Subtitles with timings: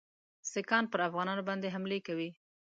[0.51, 2.29] سیکهان پر افغانانو باندي حملې کوي.